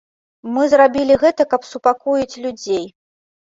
[0.55, 2.85] Мы зрабілі гэта, каб супакоіць людзей.